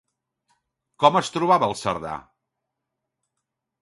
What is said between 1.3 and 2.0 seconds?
trobava el